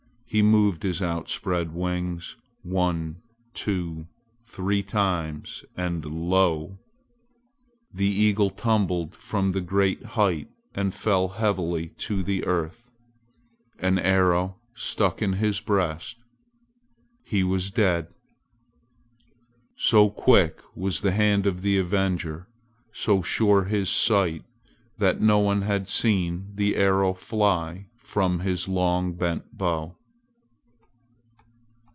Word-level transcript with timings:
He 0.33 0.41
moved 0.41 0.83
his 0.83 1.01
outspread 1.01 1.73
wings 1.73 2.37
one, 2.61 3.17
two, 3.53 4.07
three 4.45 4.81
times 4.81 5.65
and 5.75 6.05
lo! 6.05 6.79
the 7.93 8.05
eagle 8.07 8.49
tumbled 8.49 9.13
from 9.13 9.51
the 9.51 9.59
great 9.59 10.01
height 10.03 10.47
and 10.73 10.95
fell 10.95 11.27
heavily 11.27 11.89
to 11.97 12.23
the 12.23 12.45
earth. 12.45 12.89
An 13.79 13.99
arrow 13.99 14.55
stuck 14.73 15.21
in 15.21 15.33
his 15.33 15.59
breast! 15.59 16.15
He 17.25 17.43
was 17.43 17.69
dead! 17.69 18.07
So 19.75 20.09
quick 20.09 20.61
was 20.73 21.01
the 21.01 21.11
hand 21.11 21.45
of 21.45 21.61
the 21.61 21.77
avenger, 21.77 22.47
so 22.93 23.21
sure 23.21 23.65
his 23.65 23.89
sight, 23.89 24.45
that 24.97 25.19
no 25.19 25.39
one 25.39 25.63
had 25.63 25.89
seen 25.89 26.53
the 26.55 26.77
arrow 26.77 27.13
fly 27.13 27.87
from 27.97 28.39
his 28.39 28.69
long 28.69 29.11
bent 29.13 29.57
bow. 29.57 29.97